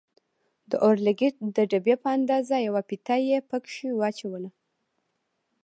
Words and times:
د 0.69 0.71
اورلګيت 0.85 1.35
د 1.55 1.57
دبي 1.71 1.95
په 2.03 2.07
اندازه 2.17 2.55
يوه 2.67 2.81
فيته 2.87 3.15
يې 3.27 3.37
پکښې 3.49 3.89
واچوله. 3.99 4.49